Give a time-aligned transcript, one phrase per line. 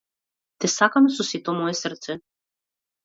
[0.63, 2.13] Те сакам со сето мое срце.